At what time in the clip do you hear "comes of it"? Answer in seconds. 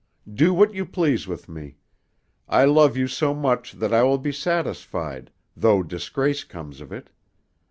6.43-7.11